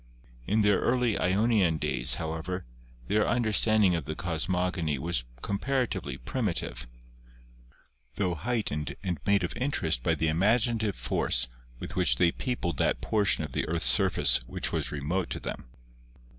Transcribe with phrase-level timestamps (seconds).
[0.47, 2.65] In their early Ionian days, however,
[3.05, 6.87] their under standing of the cosmogony was comparatively primitive,
[8.15, 8.35] THE ANCIENT COSMOGONIES 3 tho
[8.73, 13.43] heightened and made of interest by the imaginative force with which they peopled that portion
[13.43, 15.65] of the Earth's surface which was remote to them.